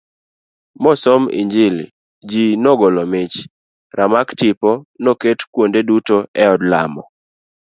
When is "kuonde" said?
5.51-5.79